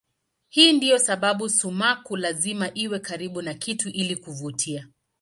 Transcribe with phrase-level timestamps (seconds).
[0.49, 4.87] Hii ndiyo sababu sumaku lazima iwe karibu na kitu ili kuvutia.